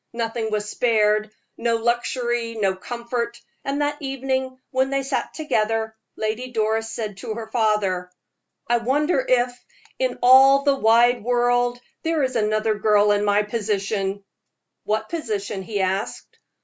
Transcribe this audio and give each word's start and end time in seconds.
Nothing 0.13 0.49
was 0.49 0.67
spared 0.67 1.29
no 1.57 1.75
luxury, 1.75 2.55
no 2.55 2.75
comfort; 2.75 3.39
and 3.63 3.83
that 3.83 4.01
evening, 4.01 4.57
when 4.71 4.89
they 4.89 5.03
sat 5.03 5.31
together, 5.35 5.95
Lady 6.15 6.49
Doris 6.49 6.89
said 6.91 7.17
to 7.17 7.35
her 7.35 7.45
father: 7.51 8.09
"I 8.67 8.77
wonder 8.77 9.23
if, 9.29 9.55
in 9.99 10.17
all 10.23 10.63
the 10.63 10.73
wide 10.75 11.23
world, 11.23 11.79
there 12.01 12.23
is 12.23 12.35
another 12.35 12.73
girl 12.79 13.11
in 13.11 13.23
my 13.23 13.43
position." 13.43 14.23
"What 14.85 15.07
position?" 15.09 15.61
he 15.61 15.81
asked. 15.81 16.39